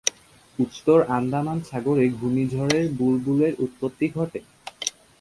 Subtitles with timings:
[0.59, 4.39] উত্তর আন্দামান সাগরে ঘূর্ণিঝড়ের বুলবুলের উৎপত্তি ঘটে।